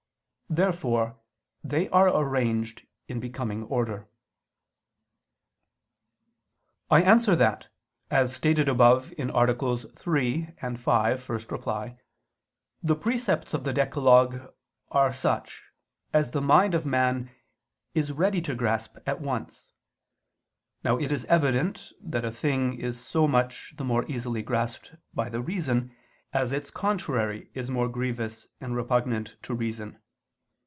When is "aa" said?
9.17-9.45